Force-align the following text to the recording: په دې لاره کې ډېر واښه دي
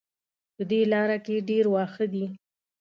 په 0.55 0.63
دې 0.69 0.81
لاره 0.91 1.17
کې 1.25 1.35
ډېر 1.49 1.65
واښه 1.69 2.05
دي 2.13 2.25